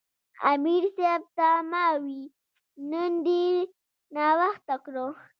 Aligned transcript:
امیر 0.51 0.83
صېب 0.95 1.21
ته 1.37 1.49
ما 1.71 1.85
وې" 2.03 2.21
نن 2.91 3.11
دې 3.25 3.43
ناوخته 4.15 4.75
کړۀ" 4.85 5.05